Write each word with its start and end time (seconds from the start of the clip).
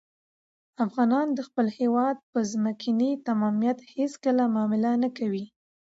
افغانان 0.85 1.27
د 1.33 1.39
خپل 1.47 1.67
هېواد 1.79 2.17
په 2.31 2.39
ځمکنۍ 2.51 3.11
تمامیت 3.27 3.79
هېڅکله 3.95 4.43
معامله 4.53 4.91
نه 5.03 5.09
کوي. 5.17 5.45